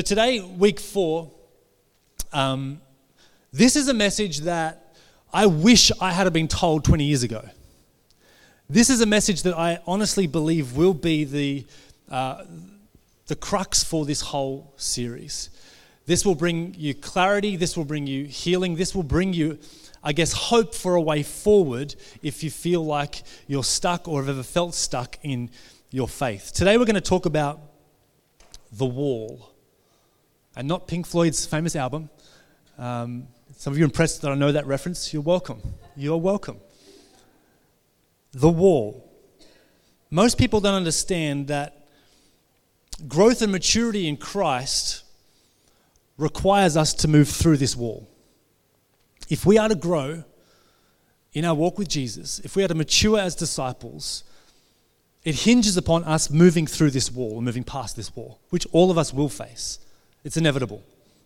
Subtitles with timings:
[0.00, 1.30] So today, week four,
[2.32, 2.80] um,
[3.52, 4.96] this is a message that
[5.30, 7.46] I wish I had been told 20 years ago.
[8.66, 11.66] This is a message that I honestly believe will be the,
[12.10, 12.44] uh,
[13.26, 15.50] the crux for this whole series.
[16.06, 19.58] This will bring you clarity, this will bring you healing, this will bring you,
[20.02, 24.30] I guess, hope for a way forward if you feel like you're stuck or have
[24.30, 25.50] ever felt stuck in
[25.90, 26.52] your faith.
[26.54, 27.60] Today, we're going to talk about
[28.72, 29.49] the wall
[30.56, 32.10] and not Pink Floyd's famous album.
[32.78, 35.12] Um, some of you are impressed that I know that reference.
[35.12, 35.60] You're welcome.
[35.96, 36.58] You're welcome.
[38.32, 39.06] The wall.
[40.10, 41.86] Most people don't understand that
[43.06, 45.04] growth and maturity in Christ
[46.16, 48.08] requires us to move through this wall.
[49.28, 50.24] If we are to grow
[51.32, 54.24] in our walk with Jesus, if we are to mature as disciples,
[55.22, 58.98] it hinges upon us moving through this wall, moving past this wall, which all of
[58.98, 59.78] us will face.
[60.24, 60.82] It's inevitable.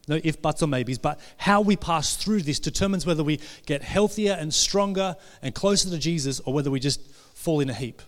[0.07, 0.99] No if, buts, or maybes.
[0.99, 5.89] But how we pass through this determines whether we get healthier and stronger and closer
[5.91, 7.01] to Jesus or whether we just
[7.35, 8.03] fall in a heap.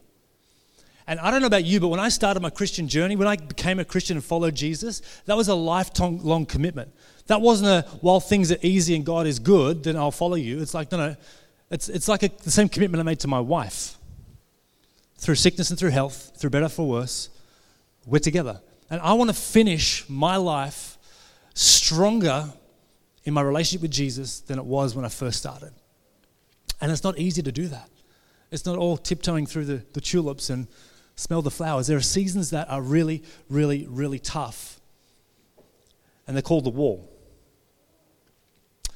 [1.08, 3.36] And I don't know about you, but when I started my Christian journey, when I
[3.36, 6.92] became a Christian and followed Jesus, that was a lifelong commitment.
[7.28, 10.60] That wasn't a, while things are easy and God is good, then I'll follow you.
[10.60, 11.16] It's like, no, no.
[11.70, 13.96] It's, it's like a, the same commitment I made to my wife.
[15.18, 17.30] Through sickness and through health, through better for worse,
[18.04, 18.60] we're together.
[18.90, 20.98] And I want to finish my life
[21.54, 22.52] stronger
[23.24, 25.72] in my relationship with Jesus than it was when I first started.
[26.80, 27.90] And it's not easy to do that.
[28.50, 30.68] It's not all tiptoeing through the, the tulips and
[31.16, 31.88] smell the flowers.
[31.88, 34.80] There are seasons that are really, really, really tough.
[36.26, 37.12] And they're called the wall.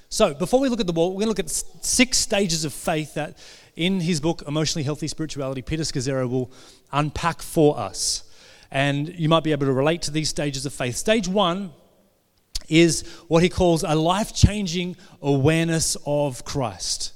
[0.09, 2.73] So, before we look at the wall, we're going to look at six stages of
[2.73, 3.39] faith that
[3.77, 6.51] in his book, Emotionally Healthy Spirituality, Peter Scazzero will
[6.93, 8.25] unpack for us
[8.71, 10.97] and you might be able to relate to these stages of faith.
[10.97, 11.73] Stage one
[12.69, 17.13] is what he calls a life changing awareness of Christ.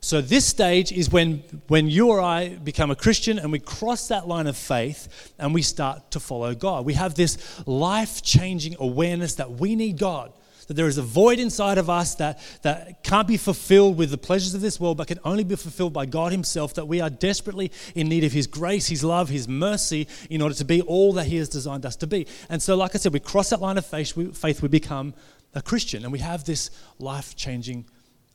[0.00, 4.08] So, this stage is when, when you or I become a Christian and we cross
[4.08, 6.84] that line of faith and we start to follow God.
[6.84, 10.32] We have this life changing awareness that we need God
[10.68, 14.18] that there is a void inside of us that, that can't be fulfilled with the
[14.18, 17.10] pleasures of this world, but can only be fulfilled by God Himself, that we are
[17.10, 21.12] desperately in need of His grace, His love, His mercy in order to be all
[21.14, 22.26] that He has designed us to be.
[22.48, 25.14] And so, like I said, we cross that line of faith, we, faith, we become
[25.54, 27.86] a Christian, and we have this life changing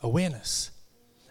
[0.01, 0.71] awareness.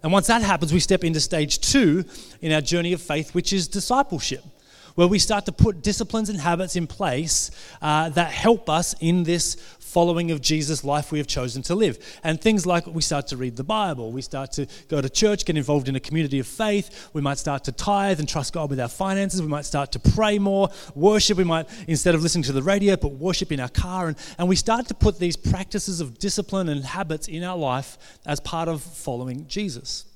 [0.04, 2.04] And once that happens, we step into stage two
[2.40, 4.44] in our journey of faith, which is discipleship
[4.94, 9.24] where we start to put disciplines and habits in place uh, that help us in
[9.24, 9.56] this
[9.92, 11.98] following of Jesus life we have chosen to live.
[12.24, 15.44] And things like we start to read the Bible, we start to go to church,
[15.44, 18.70] get involved in a community of faith, we might start to tithe and trust God
[18.70, 22.44] with our finances, we might start to pray more, worship, we might, instead of listening
[22.44, 24.08] to the radio, put worship in our car.
[24.08, 27.98] And, and we start to put these practices of discipline and habits in our life
[28.24, 30.06] as part of following Jesus.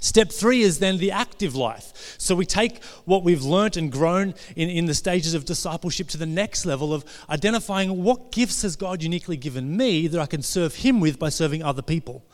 [0.00, 2.14] Step three is then the active life.
[2.18, 6.16] So we take what we've learnt and grown in, in the stages of discipleship to
[6.16, 10.42] the next level of identifying what gifts has God uniquely given me that I can
[10.42, 12.24] serve Him with by serving other people.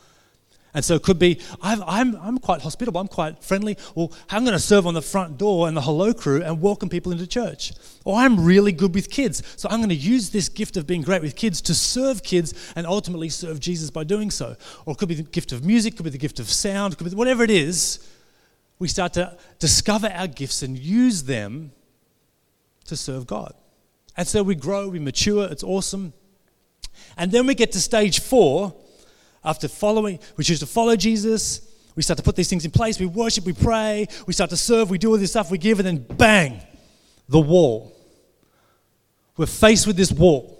[0.75, 3.77] And so it could be, I'm, I'm, I'm quite hospitable, I'm quite friendly.
[3.95, 6.89] Well, I'm going to serve on the front door and the hello crew and welcome
[6.89, 7.71] people into church.
[8.03, 11.01] Or I'm really good with kids, so I'm going to use this gift of being
[11.01, 14.57] great with kids to serve kids and ultimately serve Jesus by doing so.
[14.85, 17.09] Or it could be the gift of music, could be the gift of sound, could
[17.09, 18.05] be whatever it is.
[18.77, 21.71] We start to discover our gifts and use them
[22.83, 23.53] to serve God.
[24.17, 26.11] And so we grow, we mature, it's awesome.
[27.15, 28.75] And then we get to stage four,
[29.45, 31.71] after following, we choose to follow Jesus.
[31.95, 32.99] We start to put these things in place.
[32.99, 35.79] We worship, we pray, we start to serve, we do all this stuff, we give,
[35.79, 36.61] and then bang,
[37.29, 37.95] the wall.
[39.37, 40.51] We're faced with this wall.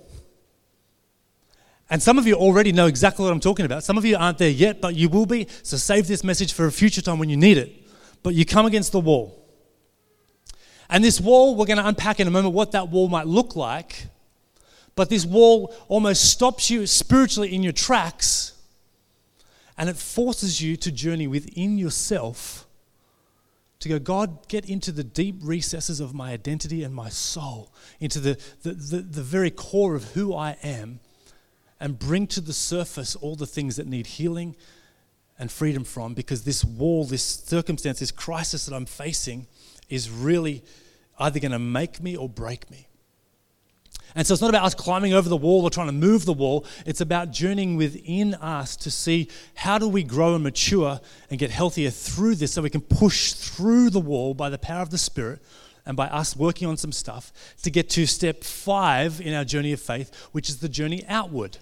[1.90, 3.84] And some of you already know exactly what I'm talking about.
[3.84, 5.48] Some of you aren't there yet, but you will be.
[5.62, 7.72] So save this message for a future time when you need it.
[8.24, 9.42] But you come against the wall.
[10.90, 13.56] And this wall, we're going to unpack in a moment what that wall might look
[13.56, 14.08] like.
[14.96, 18.55] But this wall almost stops you spiritually in your tracks
[19.78, 22.66] and it forces you to journey within yourself
[23.80, 28.20] to go, God, get into the deep recesses of my identity and my soul, into
[28.20, 31.02] the, the, the, the, very core of who I am,
[31.80, 34.56] and bring to the surface all the things that need healing
[35.38, 39.46] and freedom from, because this wall, this circumstance, this crisis that I'm facing
[39.90, 40.64] is really
[41.20, 42.88] either going to make me or break me.
[44.16, 46.34] And so it's not about us climbing over the wall or trying to move the
[46.34, 46.66] wall.
[46.86, 51.52] It's about journeying within us to see how do we grow and mature and get
[51.52, 54.98] healthier through this so we can push through the wall by the power of the
[54.98, 55.42] Spirit
[55.86, 57.32] and by us working on some stuff
[57.64, 61.58] to get to step five in our journey of faith, which is the journey outward.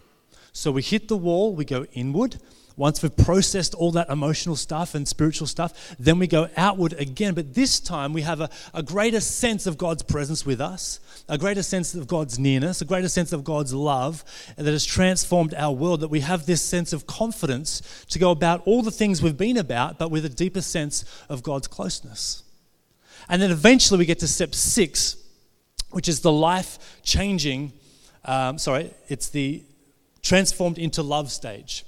[0.53, 2.38] So we hit the wall, we go inward.
[2.75, 7.33] Once we've processed all that emotional stuff and spiritual stuff, then we go outward again.
[7.35, 10.99] But this time we have a, a greater sense of God's presence with us,
[11.29, 14.23] a greater sense of God's nearness, a greater sense of God's love
[14.57, 15.99] that has transformed our world.
[15.99, 19.57] That we have this sense of confidence to go about all the things we've been
[19.57, 22.43] about, but with a deeper sense of God's closeness.
[23.29, 25.15] And then eventually we get to step six,
[25.91, 27.71] which is the life changing,
[28.25, 29.63] um, sorry, it's the
[30.23, 31.85] transformed into love stage.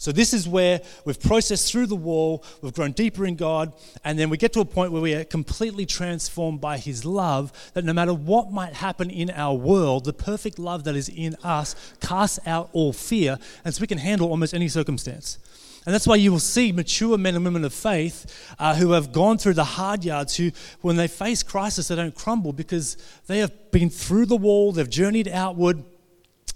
[0.00, 3.72] So, this is where we've processed through the wall, we've grown deeper in God,
[4.04, 7.52] and then we get to a point where we are completely transformed by His love.
[7.74, 11.34] That no matter what might happen in our world, the perfect love that is in
[11.42, 15.38] us casts out all fear, and so we can handle almost any circumstance.
[15.84, 19.10] And that's why you will see mature men and women of faith uh, who have
[19.10, 22.96] gone through the hard yards, who, when they face crisis, they don't crumble because
[23.26, 25.82] they have been through the wall, they've journeyed outward,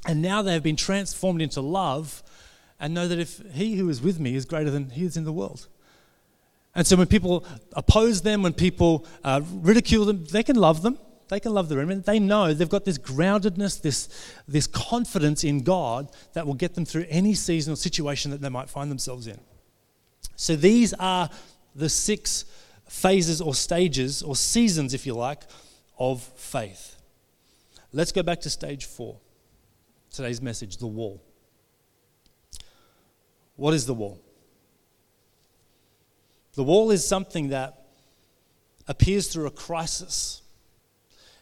[0.06, 2.22] and now they have been transformed into love
[2.82, 5.22] and know that if he who is with me is greater than he is in
[5.22, 5.68] the world.
[6.74, 10.98] And so when people oppose them, when people uh, ridicule them, they can love them.
[11.28, 12.02] They can love the enemy.
[12.04, 14.08] They know they've got this groundedness, this,
[14.48, 18.48] this confidence in God that will get them through any season or situation that they
[18.48, 19.38] might find themselves in.
[20.34, 21.30] So these are
[21.76, 22.46] the six
[22.88, 25.42] phases or stages or seasons, if you like,
[25.98, 26.96] of faith.
[27.92, 29.20] Let's go back to stage four.
[30.10, 31.22] Today's message the wall.
[33.62, 34.20] What is the wall?
[36.54, 37.86] The wall is something that
[38.88, 40.42] appears through a crisis.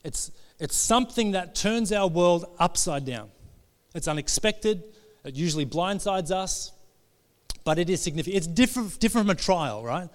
[0.04, 3.30] It's, it's something that turns our world upside down.
[3.94, 4.84] It's unexpected,
[5.24, 6.72] it usually blindsides us,
[7.64, 8.36] but it is significant.
[8.36, 10.10] It's different, different from a trial, right?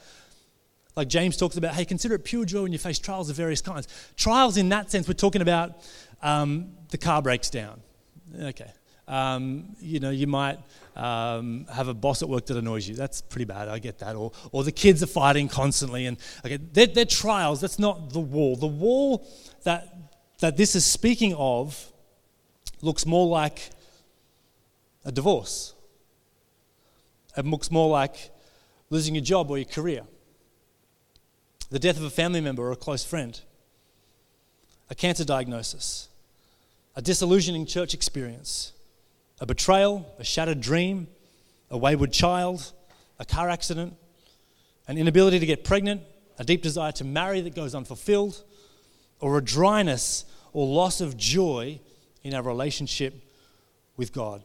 [0.95, 3.61] Like James talks about, hey, consider it pure joy when you face trials of various
[3.61, 3.87] kinds.
[4.15, 5.81] Trials, in that sense, we're talking about
[6.21, 7.81] um, the car breaks down.
[8.39, 8.71] Okay.
[9.07, 10.57] Um, you know, you might
[10.95, 12.95] um, have a boss at work that annoys you.
[12.95, 13.67] That's pretty bad.
[13.67, 14.15] I get that.
[14.15, 16.05] Or, or the kids are fighting constantly.
[16.05, 17.61] And okay, they're, they're trials.
[17.61, 18.55] That's not the wall.
[18.55, 19.27] The wall
[19.63, 19.95] that,
[20.39, 21.91] that this is speaking of
[22.81, 23.69] looks more like
[25.03, 25.73] a divorce.
[27.37, 28.31] It looks more like
[28.89, 30.03] losing your job or your career,
[31.69, 33.39] the death of a family member or a close friend,
[34.89, 36.07] a cancer diagnosis,
[36.95, 38.71] a disillusioning church experience
[39.39, 41.07] a betrayal, a shattered dream,
[41.69, 42.71] a wayward child,
[43.19, 43.95] a car accident,
[44.87, 46.01] an inability to get pregnant,
[46.37, 48.43] a deep desire to marry that goes unfulfilled,
[49.19, 51.79] or a dryness or loss of joy
[52.23, 53.13] in our relationship
[53.97, 54.43] with God.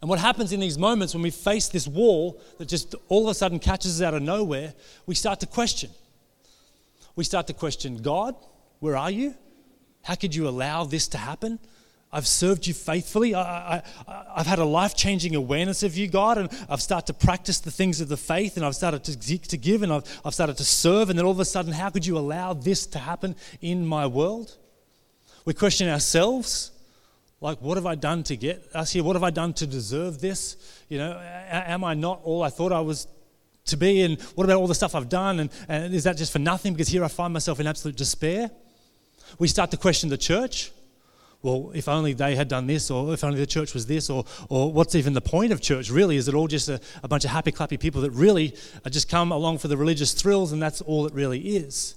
[0.00, 3.30] And what happens in these moments when we face this wall that just all of
[3.30, 4.74] a sudden catches us out of nowhere,
[5.06, 5.90] we start to question.
[7.16, 8.34] We start to question God,
[8.80, 9.34] where are you?
[10.02, 11.58] How could you allow this to happen?
[12.12, 13.34] I've served you faithfully.
[13.34, 13.82] I,
[14.36, 17.70] have had a life changing awareness of you, God, and I've started to practice the
[17.70, 20.64] things of the faith, and I've started to, to give, and I've, I've started to
[20.64, 21.10] serve.
[21.10, 24.06] And then all of a sudden, how could you allow this to happen in my
[24.06, 24.56] world?
[25.44, 26.70] We question ourselves.
[27.40, 29.04] Like, what have I done to get us here?
[29.04, 30.56] What have I done to deserve this?
[30.88, 33.08] You know, am I not all I thought I was
[33.66, 34.02] to be?
[34.02, 35.40] And what about all the stuff I've done?
[35.40, 36.72] And, and is that just for nothing?
[36.72, 38.50] Because here I find myself in absolute despair.
[39.38, 40.72] We start to question the church
[41.42, 44.24] well, if only they had done this, or if only the church was this, or,
[44.48, 46.16] or what's even the point of church really?
[46.16, 48.54] Is it all just a, a bunch of happy, clappy people that really
[48.90, 51.94] just come along for the religious thrills and that's all it really is?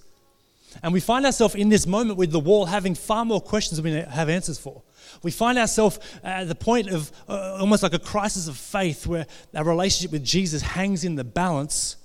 [0.83, 3.91] And we find ourselves in this moment with the wall having far more questions than
[3.91, 4.83] we have answers for.
[5.23, 9.25] We find ourselves at the point of uh, almost like a crisis of faith where
[9.55, 11.95] our relationship with Jesus hangs in the balance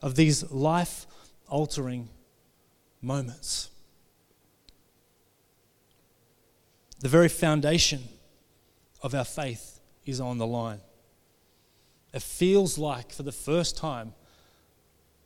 [0.00, 1.06] of these life
[1.48, 2.08] altering
[3.02, 3.70] moments.
[7.04, 8.02] The very foundation
[9.02, 10.80] of our faith is on the line.
[12.14, 14.14] It feels like for the first time,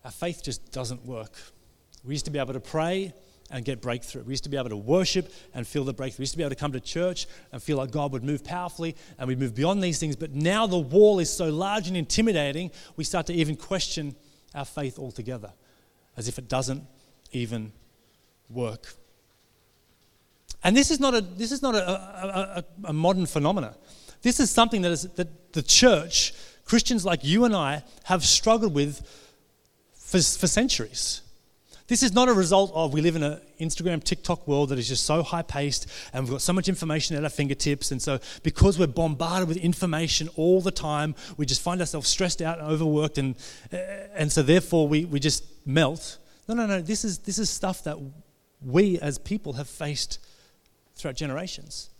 [0.04, 1.38] our faith just doesn't work.
[2.02, 3.12] We used to be able to pray
[3.48, 4.24] and get breakthrough.
[4.24, 6.22] We used to be able to worship and feel the breakthrough.
[6.22, 8.42] We used to be able to come to church and feel like God would move
[8.42, 10.16] powerfully and we'd move beyond these things.
[10.16, 14.16] But now the wall is so large and intimidating, we start to even question
[14.52, 15.52] our faith altogether,
[16.16, 16.82] as if it doesn't
[17.30, 17.70] even
[18.50, 18.96] work.
[20.64, 23.74] And this is not a, this is not a, a, a, a modern phenomenon.
[24.22, 26.34] This is something that, is, that the church,
[26.64, 29.02] Christians like you and I, have struggled with
[29.94, 31.22] for, for centuries.
[31.86, 34.88] This is not a result of we live in an Instagram, TikTok world that is
[34.88, 37.92] just so high paced and we've got so much information at our fingertips.
[37.92, 42.42] And so, because we're bombarded with information all the time, we just find ourselves stressed
[42.42, 43.16] out and overworked.
[43.16, 43.36] And,
[43.72, 43.76] uh,
[44.14, 46.82] and so, therefore, we, we just melt No, no, no.
[46.82, 47.98] This is, this is stuff that
[48.60, 50.18] we as people have faced
[50.98, 51.90] throughout generations.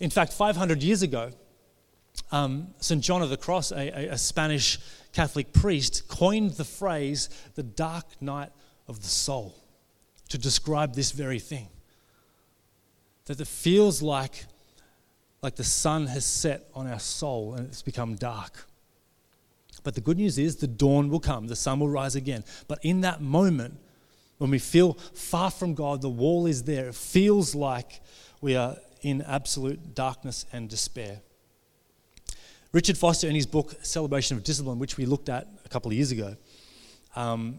[0.00, 1.32] In fact, 500 years ago,
[2.30, 3.02] um, St.
[3.02, 4.78] John of the Cross, a, a, Spanish
[5.12, 8.50] Catholic priest, coined the phrase the dark night
[8.88, 9.54] of the soul
[10.28, 11.68] to describe this very thing.
[13.26, 14.44] That it feels like,
[15.42, 18.66] like the sun has set on our soul and it's become dark.
[19.82, 22.44] But the good news is the dawn will come, the sun will rise again.
[22.66, 23.78] But in that moment,
[24.38, 28.00] when we feel far from God, the wall is there, it feels like
[28.40, 31.20] we are in absolute darkness and despair.
[32.72, 35.96] Richard Foster, in his book Celebration of Discipline, which we looked at a couple of
[35.96, 36.36] years ago,
[37.14, 37.58] um,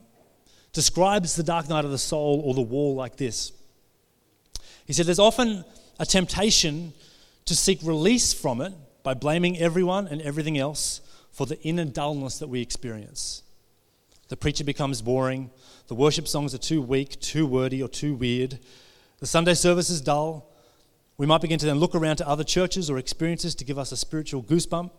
[0.73, 3.51] describes the dark night of the soul or the wall like this.
[4.85, 5.65] He said, There's often
[5.99, 6.93] a temptation
[7.45, 12.39] to seek release from it by blaming everyone and everything else for the inner dullness
[12.39, 13.43] that we experience.
[14.27, 15.49] The preacher becomes boring,
[15.87, 18.59] the worship songs are too weak, too wordy, or too weird.
[19.19, 20.46] The Sunday service is dull.
[21.17, 23.91] We might begin to then look around to other churches or experiences to give us
[23.91, 24.91] a spiritual goosebump.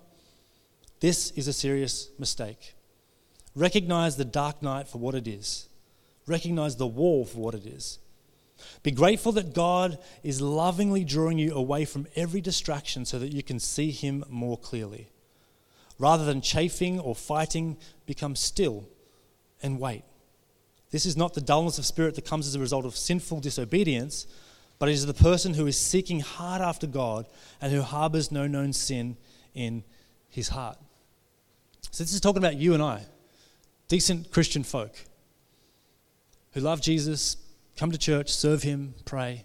[1.00, 2.75] This is a serious mistake.
[3.54, 5.68] Recognize the dark night for what it is,
[6.26, 7.98] recognize the wall for what it is.
[8.82, 13.44] Be grateful that God is lovingly drawing you away from every distraction so that you
[13.44, 15.10] can see Him more clearly.
[15.98, 18.88] Rather than chafing or fighting, become still
[19.62, 20.02] and wait.
[20.90, 24.26] This is not the dullness of spirit that comes as a result of sinful disobedience,
[24.78, 27.26] but it is the person who is seeking hard after God
[27.61, 29.16] and who harbors no known sin
[29.54, 29.82] in
[30.28, 30.78] his heart.
[31.90, 33.04] So, this is talking about you and I,
[33.88, 34.92] decent Christian folk
[36.52, 37.37] who love Jesus,
[37.76, 39.44] come to church, serve him, pray,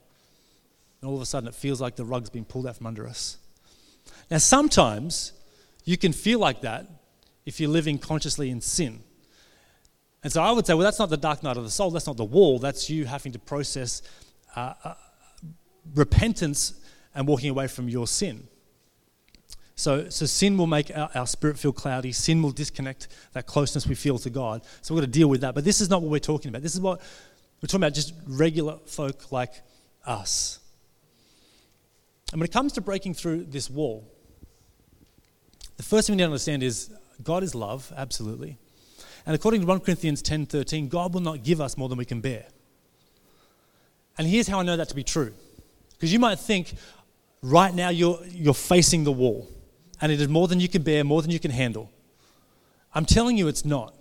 [1.01, 3.07] and all of a sudden it feels like the rug's been pulled out from under
[3.07, 3.37] us.
[4.31, 5.33] Now, sometimes
[5.83, 6.87] you can feel like that
[7.45, 9.01] if you're living consciously in sin.
[10.23, 12.07] And so I would say, well, that's not the dark night of the soul, that's
[12.07, 14.01] not the wall, that's you having to process
[14.55, 14.93] uh, uh,
[15.95, 16.73] repentance
[17.15, 18.47] and walking away from your sin.
[19.75, 22.11] So, so sin will make our, our, spirit feel cloudy.
[22.11, 24.61] Sin will disconnect that closeness we feel to God.
[24.81, 25.55] So we've got to deal with that.
[25.55, 26.61] But this is not what we're talking about.
[26.61, 27.01] This is what
[27.61, 29.53] we're talking about just regular folk like
[30.05, 30.59] us.
[32.31, 34.07] And when it comes to breaking through this wall,
[35.77, 36.91] the first thing we need to understand is
[37.23, 38.57] God is love, absolutely.
[39.25, 42.21] And according to 1 Corinthians 10:13, God will not give us more than we can
[42.21, 42.45] bear.
[44.17, 45.33] And here's how I know that to be true.
[46.03, 46.73] Because you might think
[47.41, 49.47] right now you're, you're facing the wall
[50.01, 51.89] and it is more than you can bear, more than you can handle.
[52.93, 53.95] I'm telling you it's not.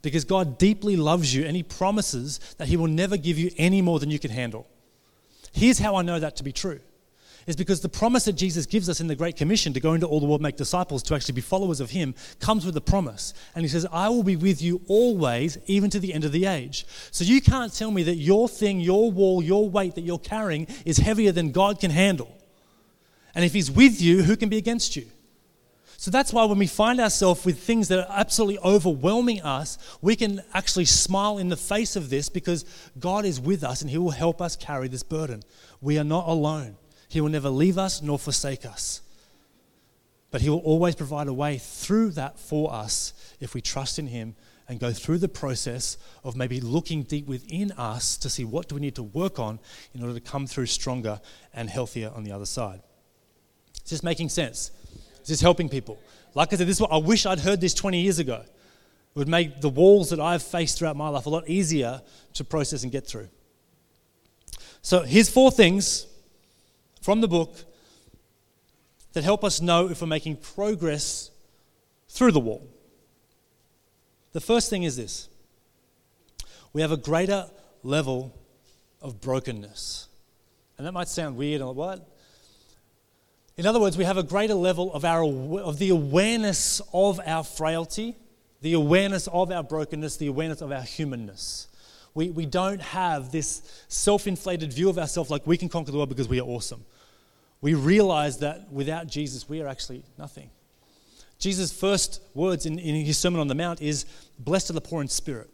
[0.00, 3.82] Because God deeply loves you and He promises that He will never give you any
[3.82, 4.68] more than you can handle.
[5.50, 6.78] Here's how I know that to be true
[7.46, 10.06] is because the promise that Jesus gives us in the Great Commission to go into
[10.06, 13.34] all the world, make disciples, to actually be followers of Him, comes with a promise.
[13.54, 16.46] And He says, I will be with you always, even to the end of the
[16.46, 16.86] age.
[17.10, 20.66] So you can't tell me that your thing, your wall, your weight that you're carrying
[20.84, 22.36] is heavier than God can handle.
[23.34, 25.06] And if He's with you, who can be against you?
[26.04, 30.16] So that's why when we find ourselves with things that are absolutely overwhelming us, we
[30.16, 32.66] can actually smile in the face of this because
[32.98, 35.42] God is with us and He will help us carry this burden.
[35.80, 36.76] We are not alone.
[37.08, 39.00] He will never leave us nor forsake us.
[40.30, 44.08] But He will always provide a way through that for us if we trust in
[44.08, 44.34] Him
[44.68, 48.74] and go through the process of maybe looking deep within us to see what do
[48.74, 49.58] we need to work on
[49.94, 51.20] in order to come through stronger
[51.52, 52.80] and healthier on the other side.
[53.84, 54.70] Is this making sense?
[55.22, 55.98] Is this helping people?
[56.34, 58.42] Like I said, this is what I wish I'd heard this 20 years ago.
[58.42, 62.44] It would make the walls that I've faced throughout my life a lot easier to
[62.44, 63.28] process and get through.
[64.82, 66.06] So here's four things
[67.04, 67.54] from the book
[69.12, 71.30] that help us know if we're making progress
[72.08, 72.66] through the wall.
[74.32, 75.28] The first thing is this
[76.72, 77.50] we have a greater
[77.82, 78.34] level
[79.02, 80.08] of brokenness.
[80.78, 82.08] And that might sound weird, or what?
[83.58, 85.24] In other words, we have a greater level of, our,
[85.60, 88.16] of the awareness of our frailty,
[88.62, 91.68] the awareness of our brokenness, the awareness of our humanness.
[92.14, 95.98] We, we don't have this self inflated view of ourselves like we can conquer the
[95.98, 96.86] world because we are awesome
[97.64, 100.50] we realize that without Jesus, we are actually nothing.
[101.38, 104.04] Jesus' first words in, in his Sermon on the Mount is,
[104.38, 105.48] Blessed are the poor in spirit.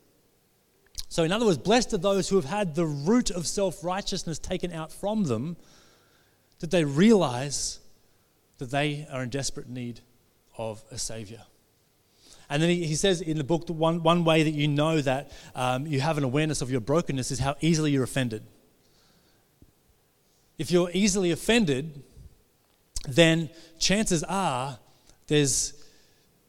[1.09, 4.41] So, in other words, blessed are those who have had the root of self righteousness
[4.41, 5.57] taken out from them,
[6.59, 7.79] that they realize
[8.59, 10.01] that they are in desperate need
[10.59, 11.43] of a Savior.
[12.49, 15.01] And then he, he says in the book that one, one way that you know
[15.01, 18.43] that um, you have an awareness of your brokenness is how easily you're offended
[20.61, 22.03] if you're easily offended,
[23.09, 23.49] then
[23.79, 24.79] chances are
[25.27, 25.73] there's,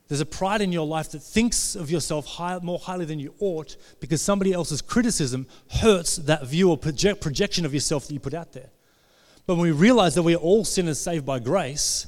[0.10, 3.34] there's a pride in your life that thinks of yourself high, more highly than you
[3.40, 8.20] ought because somebody else's criticism hurts that view or project, projection of yourself that you
[8.20, 8.70] put out there.
[9.48, 12.08] But when we realize that we are all sinners saved by grace,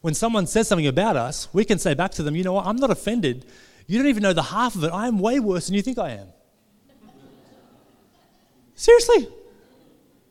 [0.00, 2.66] when someone says something about us, we can say back to them, you know what,
[2.66, 3.46] I'm not offended.
[3.86, 4.88] You don't even know the half of it.
[4.88, 6.26] I am way worse than you think I am.
[8.74, 9.28] Seriously.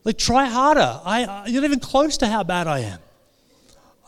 [0.06, 1.00] Like, try harder.
[1.04, 3.00] I, uh, you're not even close to how bad I am.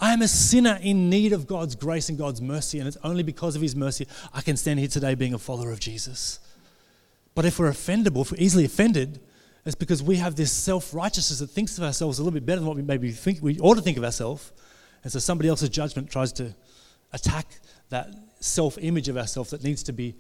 [0.01, 3.25] I am a sinner in need of God's grace and God's mercy, and it's only
[3.25, 6.39] because of His mercy I can stand here today being a follower of Jesus.
[7.35, 9.19] But if we're offendable, if we're easily offended,
[9.67, 12.61] it's because we have this self righteousness that thinks of ourselves a little bit better
[12.61, 14.53] than what we maybe think we ought to think of ourselves.
[15.03, 16.55] And so somebody else's judgment tries to
[17.13, 20.15] attack that self image of ourselves that needs to be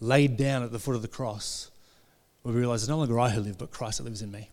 [0.00, 1.70] laid down at the foot of the cross,
[2.40, 4.48] where we realize it's no longer I who live, but Christ that lives in me.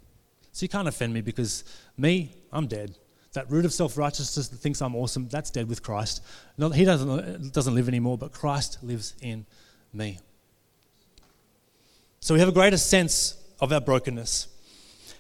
[0.59, 1.63] So you can't offend me because
[1.95, 2.97] me, I'm dead.
[3.31, 6.21] That root of self righteousness that thinks I'm awesome, that's dead with Christ.
[6.57, 9.45] No, he doesn't, doesn't live anymore, but Christ lives in
[9.93, 10.19] me.
[12.19, 14.49] So we have a greater sense of our brokenness.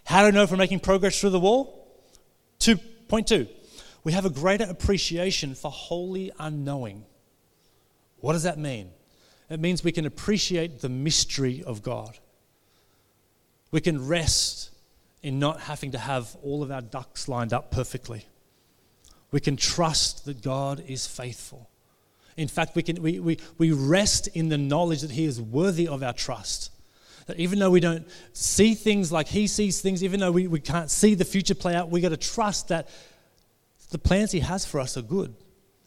[0.03, 1.87] How do we know if we're making progress through the wall?
[2.59, 2.75] Two,
[3.07, 3.47] point two,
[4.03, 7.05] we have a greater appreciation for holy unknowing.
[8.19, 8.89] What does that mean?
[9.49, 12.17] It means we can appreciate the mystery of God.
[13.71, 14.71] We can rest
[15.21, 18.25] in not having to have all of our ducks lined up perfectly.
[19.31, 21.69] We can trust that God is faithful.
[22.37, 25.87] In fact, we, can, we, we, we rest in the knowledge that He is worthy
[25.87, 26.71] of our trust.
[27.27, 30.61] That even though we don't see things like He sees things, even though we, we
[30.61, 32.87] can't see the future play out, we got to trust that
[33.91, 35.35] the plans He has for us are good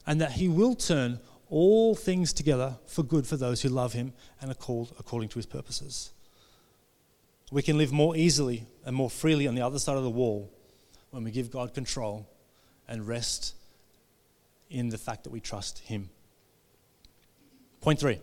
[0.06, 4.12] and that He will turn all things together for good for those who love Him
[4.40, 6.12] and are called according to His purposes.
[7.52, 10.50] We can live more easily and more freely on the other side of the wall
[11.10, 12.26] when we give God control
[12.88, 13.54] and rest
[14.70, 16.08] in the fact that we trust Him.
[17.82, 18.20] Point three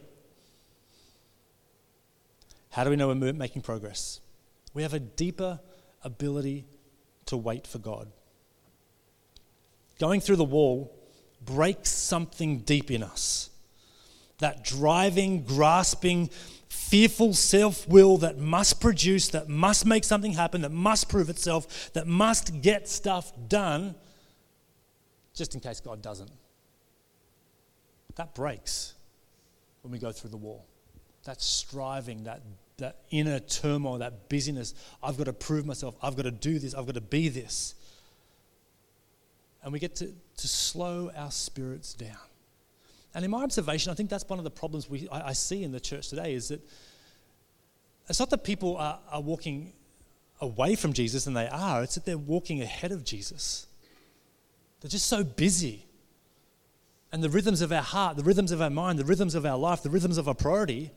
[2.71, 4.19] How do we know we're making progress?
[4.73, 5.59] We have a deeper
[6.03, 6.65] ability
[7.27, 8.11] to wait for God.
[9.99, 10.91] Going through the wall
[11.45, 13.51] breaks something deep in us.
[14.39, 16.29] That driving, grasping,
[16.69, 21.91] fearful self will that must produce, that must make something happen, that must prove itself,
[21.93, 23.95] that must get stuff done,
[25.33, 26.31] just in case God doesn't.
[28.15, 28.95] That breaks
[29.81, 30.65] when we go through the wall.
[31.25, 32.41] That striving, that,
[32.77, 34.73] that inner turmoil, that busyness.
[35.01, 35.95] I've got to prove myself.
[36.01, 36.73] I've got to do this.
[36.73, 37.75] I've got to be this.
[39.63, 42.28] And we get to, to slow our spirits down.
[43.13, 45.63] And in my observation, I think that's one of the problems we, I, I see
[45.63, 46.61] in the church today is that
[48.07, 49.73] it's not that people are, are walking
[50.41, 53.67] away from Jesus and they are, it's that they're walking ahead of Jesus.
[54.81, 55.85] They're just so busy.
[57.11, 59.57] And the rhythms of our heart, the rhythms of our mind, the rhythms of our
[59.57, 60.91] life, the rhythms of our priority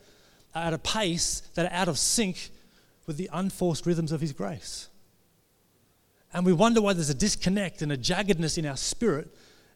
[0.53, 2.51] are at a pace that are out of sync
[3.05, 4.89] with the unforced rhythms of His grace.
[6.33, 9.27] And we wonder why there's a disconnect and a jaggedness in our spirit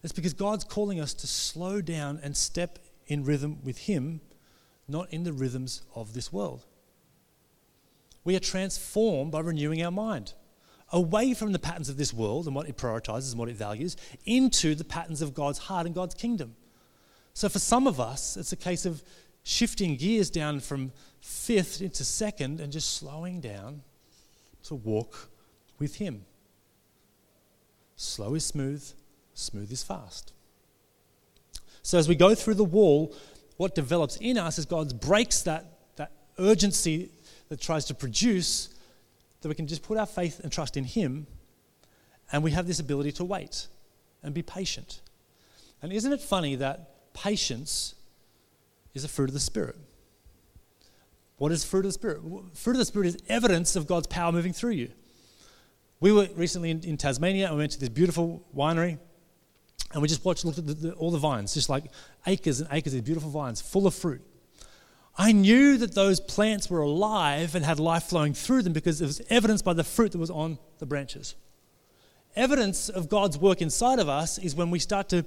[0.03, 4.21] it's because God's calling us to slow down and step in rhythm with Him,
[4.87, 6.65] not in the rhythms of this world.
[8.23, 10.33] We are transformed by renewing our mind
[10.91, 13.97] away from the patterns of this world and what it prioritizes and what it values
[14.25, 16.55] into the patterns of God's heart and God's kingdom.
[17.33, 19.03] So for some of us, it's a case of
[19.43, 23.81] shifting gears down from fifth into second and just slowing down
[24.63, 25.29] to walk
[25.79, 26.25] with Him.
[27.95, 28.85] Slow is smooth,
[29.37, 30.33] smooth is fast.
[31.81, 33.15] So as we go through the wall,
[33.57, 37.11] what develops in us is God breaks that, that urgency
[37.49, 38.69] that tries to produce,
[39.41, 41.27] that we can just put our faith and trust in Him,
[42.31, 43.67] and we have this ability to wait
[44.21, 45.01] and be patient.
[45.81, 47.95] And isn't it funny that patience
[48.93, 49.77] is a fruit of the Spirit?
[51.37, 52.21] What is fruit of the Spirit?
[52.53, 54.91] Fruit of the Spirit is evidence of God's power moving through you.
[55.99, 58.97] We were recently in, in Tasmania and we went to this beautiful winery
[59.93, 61.85] and we just watched, looked at the, the, all the vines, just like
[62.25, 64.21] acres and acres of beautiful vines full of fruit.
[65.17, 69.05] I knew that those plants were alive and had life flowing through them because it
[69.05, 71.35] was evidenced by the fruit that was on the branches.
[72.35, 75.25] Evidence of God's work inside of us is when we start to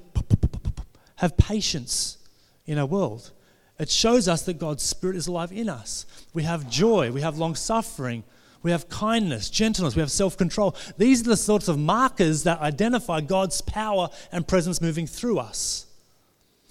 [1.16, 2.18] have patience
[2.66, 3.32] in our world.
[3.80, 6.06] It shows us that God's Spirit is alive in us.
[6.34, 8.22] We have joy, we have long suffering,
[8.62, 10.76] we have kindness, gentleness, we have self control.
[10.98, 15.86] These are the sorts of markers that identify God's power and presence moving through us.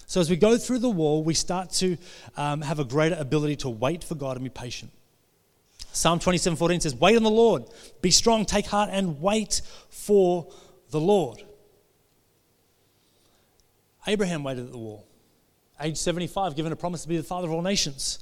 [0.05, 1.97] So as we go through the wall, we start to
[2.35, 4.91] um, have a greater ability to wait for God and be patient.
[5.91, 7.65] Psalm 27 14 says, Wait on the Lord,
[8.01, 10.47] be strong, take heart, and wait for
[10.91, 11.43] the Lord.
[14.07, 15.05] Abraham waited at the wall.
[15.81, 18.19] age 75, given a promise to be the father of all nations.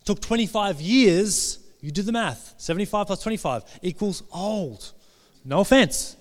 [0.00, 1.58] It took 25 years.
[1.84, 2.54] You do the math.
[2.56, 4.92] 75 plus 25 equals old.
[5.44, 6.16] No offense.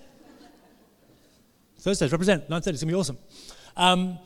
[1.79, 2.73] Thursdays represent 9:30.
[2.73, 3.17] It's gonna be awesome.
[3.77, 4.19] Um,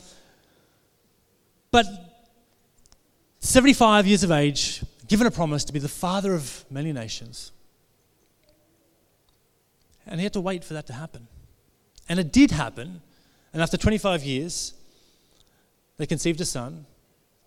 [1.69, 1.86] but
[3.39, 7.52] 75 years of age, given a promise to be the father of many nations.
[10.08, 11.28] And he had to wait for that to happen.
[12.10, 13.02] And it did happen.
[13.54, 14.73] And after 25 years,
[15.97, 16.88] they conceived a son,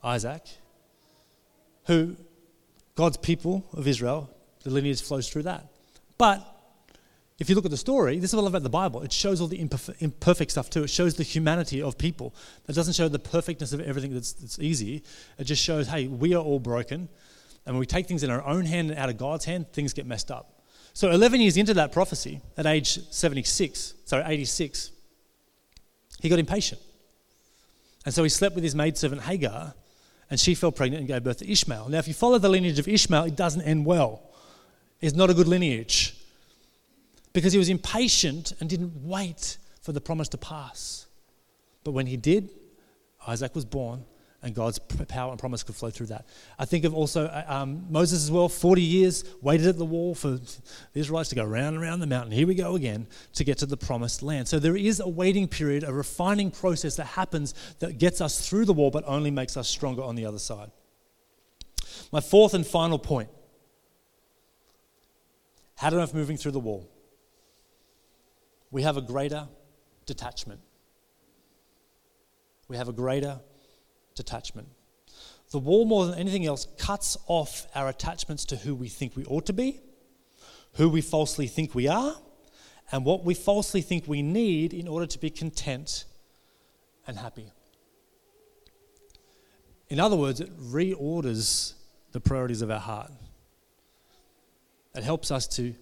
[0.04, 0.46] Isaac,
[1.86, 2.16] who
[2.94, 4.30] God's people of Israel,
[4.62, 5.66] the lineage flows through that.
[6.18, 6.46] But
[7.38, 9.02] if you look at the story, this is what I love about the Bible.
[9.02, 10.84] It shows all the imperfect stuff too.
[10.84, 12.34] It shows the humanity of people.
[12.68, 15.02] It doesn't show the perfectness of everything that's, that's easy.
[15.38, 17.08] It just shows, hey, we are all broken.
[17.64, 19.94] And when we take things in our own hand and out of God's hand, things
[19.94, 20.60] get messed up.
[20.92, 24.90] So 11 years into that prophecy, at age 76, sorry, 86,
[26.20, 26.80] he got impatient.
[28.04, 29.74] And so he slept with his maidservant Hagar,
[30.30, 31.88] and she fell pregnant and gave birth to Ishmael.
[31.88, 34.22] Now, if you follow the lineage of Ishmael, it doesn't end well.
[35.00, 36.16] It's not a good lineage
[37.32, 41.06] because he was impatient and didn't wait for the promise to pass.
[41.84, 42.50] But when he did,
[43.26, 44.04] Isaac was born,
[44.42, 46.26] and God's power and promise could flow through that.
[46.58, 50.14] I think of also uh, um, Moses as well, 40 years, waited at the wall
[50.14, 50.58] for the
[50.94, 52.32] Israelites to go round and around the mountain.
[52.32, 54.48] Here we go again to get to the promised land.
[54.48, 58.64] So there is a waiting period, a refining process that happens that gets us through
[58.64, 60.70] the wall, but only makes us stronger on the other side.
[62.10, 63.28] My fourth and final point
[65.82, 66.88] I know moving through the wall?
[68.70, 69.48] We have a greater
[70.06, 70.60] detachment.
[72.68, 73.40] We have a greater
[74.14, 74.68] detachment.
[75.50, 79.24] The wall, more than anything else, cuts off our attachments to who we think we
[79.24, 79.80] ought to be,
[80.74, 82.14] who we falsely think we are,
[82.92, 86.04] and what we falsely think we need in order to be content
[87.06, 87.50] and happy.
[89.88, 91.74] In other words, it reorders
[92.12, 93.10] the priorities of our heart.
[94.94, 95.74] It helps us to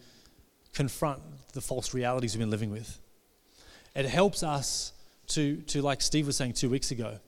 [0.73, 1.21] confront
[1.53, 2.99] the false realities we've been living with.
[3.95, 4.93] It helps us
[5.29, 7.19] to, to, like Steve was saying two weeks ago,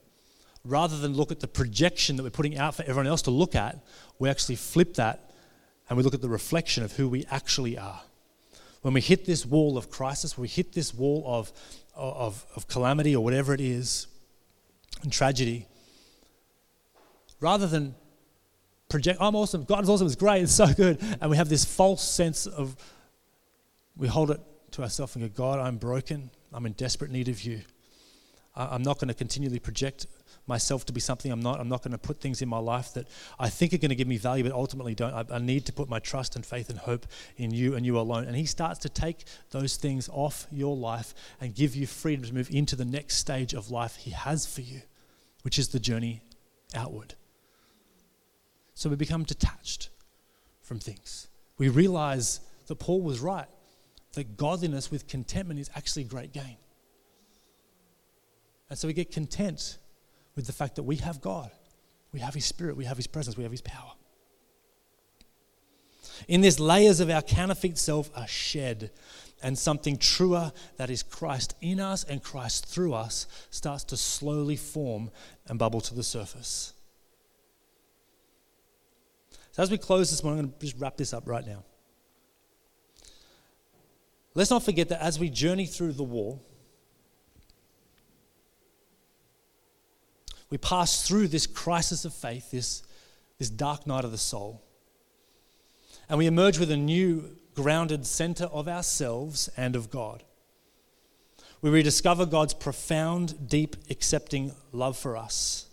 [0.65, 3.55] rather than look at the projection that we're putting out for everyone else to look
[3.55, 3.79] at,
[4.19, 5.31] we actually flip that
[5.89, 8.03] and we look at the reflection of who we actually are.
[8.83, 11.53] When we hit this wall of crisis, we hit this wall of,
[11.95, 14.07] of, of calamity or whatever it is,
[15.03, 15.67] and tragedy,
[17.41, 17.95] rather than
[18.89, 21.65] project, I'm awesome, God is awesome, it's great, it's so good, and we have this
[21.65, 22.77] false sense of,
[23.97, 24.41] we hold it
[24.73, 27.63] to ourselves and go, God, I'm broken, I'm in desperate need of you.
[28.57, 30.07] I'm not going to continually project
[30.51, 31.61] myself to be something I'm not.
[31.61, 33.09] I'm not going to put things in my life that
[33.39, 35.15] I think are going to give me value, but ultimately don't.
[35.15, 37.07] I, I, need to put my trust and faith and hope
[37.39, 38.25] in you and you alone.
[38.25, 42.35] And He starts to take those things off your life and give you freedom to
[42.35, 44.83] move into the next stage of life He has for you,
[45.43, 46.21] which is the journey
[46.75, 47.15] outward.
[48.75, 49.89] So we become detached
[50.63, 51.29] from things.
[51.57, 53.49] We realize that Paul was right,
[54.15, 56.57] that godliness with contentment is actually great gain.
[58.69, 59.79] And so we get content
[60.41, 61.51] with the fact that we have God,
[62.13, 63.93] we have His Spirit, we have His presence, we have His power.
[66.29, 68.91] In this, layers of our counterfeit self are shed,
[69.43, 74.57] and something truer that is Christ in us and Christ through us starts to slowly
[74.57, 75.11] form
[75.47, 76.73] and bubble to the surface.
[79.53, 81.65] So, as we close this morning, I'm going to just wrap this up right now.
[84.33, 86.43] Let's not forget that as we journey through the wall,
[90.51, 92.83] we pass through this crisis of faith, this,
[93.39, 94.63] this dark night of the soul,
[96.09, 100.25] and we emerge with a new grounded center of ourselves and of God.
[101.63, 105.67] We rediscover God's profound, deep, accepting love for us.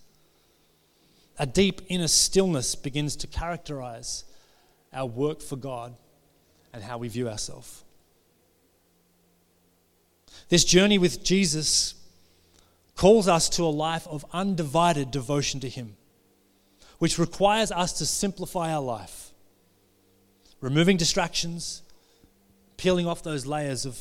[1.39, 4.25] A deep inner stillness begins to characterize
[4.91, 5.95] our work for God
[6.73, 7.83] and how we view ourselves.
[10.49, 11.95] This journey with Jesus
[12.97, 15.95] calls us to a life of undivided devotion to Him,
[16.97, 19.31] which requires us to simplify our life,
[20.59, 21.83] removing distractions,
[22.75, 23.97] peeling off those layers of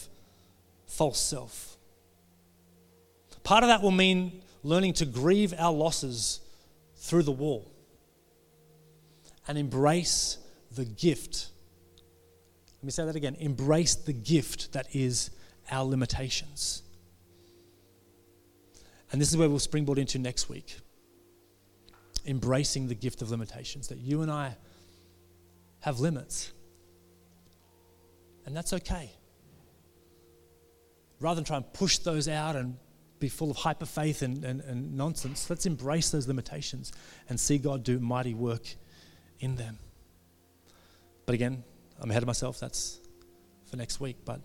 [0.86, 1.76] false self.
[3.44, 6.40] Part of that will mean learning to grieve our losses
[6.96, 7.70] through the wall
[9.46, 10.38] and embrace
[10.72, 11.50] the gift.
[12.78, 15.30] Let me say that again embrace the gift that is
[15.70, 16.82] our limitations.
[19.12, 20.78] And this is where we'll springboard into next week.
[22.26, 24.56] Embracing the gift of limitations, that you and I
[25.80, 26.52] have limits.
[28.44, 29.10] And that's okay.
[31.20, 32.76] Rather than try and push those out and
[33.18, 35.48] be full of hyper faith and, and, and nonsense.
[35.48, 36.92] Let's embrace those limitations
[37.28, 38.66] and see God do mighty work
[39.40, 39.78] in them.
[41.24, 41.64] But again,
[42.00, 42.60] I'm ahead of myself.
[42.60, 43.00] That's
[43.70, 44.16] for next week.
[44.24, 44.40] But